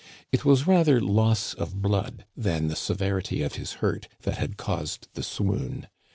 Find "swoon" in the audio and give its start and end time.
5.21-5.89